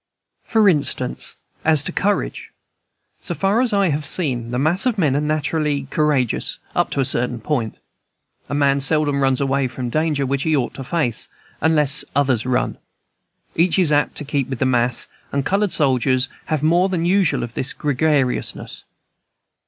For 0.43 0.67
instance, 0.67 1.35
as 1.63 1.83
to 1.83 1.91
courage. 1.91 2.49
So 3.19 3.35
far 3.35 3.61
as 3.61 3.71
I 3.71 3.89
have 3.89 4.03
seen, 4.03 4.49
the 4.49 4.57
mass 4.57 4.87
of 4.87 4.97
men 4.97 5.15
are 5.15 5.21
naturally 5.21 5.83
courageous 5.91 6.57
up 6.75 6.89
to 6.89 7.01
a 7.01 7.05
certain 7.05 7.39
point. 7.39 7.79
A 8.49 8.55
man 8.55 8.79
seldom 8.79 9.21
runs 9.21 9.39
away 9.39 9.67
from 9.67 9.89
danger 9.91 10.25
which 10.25 10.41
he 10.41 10.55
ought 10.55 10.73
to 10.73 10.83
face, 10.83 11.29
unless 11.61 12.03
others 12.15 12.47
run; 12.47 12.79
each 13.55 13.77
is 13.77 13.91
apt 13.91 14.15
to 14.15 14.25
keep 14.25 14.49
with 14.49 14.57
the 14.57 14.65
mass, 14.65 15.07
and 15.31 15.45
colored 15.45 15.71
soldiers 15.71 16.29
have 16.45 16.63
more 16.63 16.89
than 16.89 17.05
usual 17.05 17.43
of 17.43 17.53
this 17.53 17.71
gregariousness. 17.71 18.85